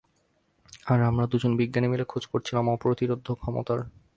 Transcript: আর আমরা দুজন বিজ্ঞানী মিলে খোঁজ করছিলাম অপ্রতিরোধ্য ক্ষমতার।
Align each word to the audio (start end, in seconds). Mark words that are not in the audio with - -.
আর 0.85 0.99
আমরা 1.01 1.25
দুজন 1.27 1.51
বিজ্ঞানী 1.57 1.87
মিলে 1.87 2.05
খোঁজ 2.07 2.23
করছিলাম 2.25 2.65
অপ্রতিরোধ্য 2.69 3.27
ক্ষমতার। 3.33 3.79